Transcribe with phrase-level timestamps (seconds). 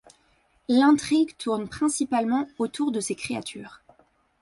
[0.67, 3.81] L'intrigue tourne principalement autour de ces créatures.